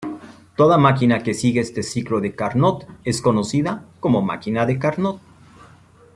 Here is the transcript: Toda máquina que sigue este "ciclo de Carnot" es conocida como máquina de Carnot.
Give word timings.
Toda 0.55 0.79
máquina 0.79 1.21
que 1.21 1.35
sigue 1.35 1.59
este 1.61 1.83
"ciclo 1.83 2.21
de 2.21 2.33
Carnot" 2.33 2.87
es 3.05 3.21
conocida 3.21 3.83
como 3.99 4.23
máquina 4.23 4.65
de 4.65 4.79
Carnot. 4.79 5.21